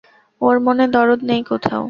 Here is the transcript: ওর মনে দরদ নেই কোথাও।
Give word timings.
ওর 0.41 0.55
মনে 0.59 0.85
দরদ 0.87 1.19
নেই 1.23 1.41
কোথাও। 1.43 1.79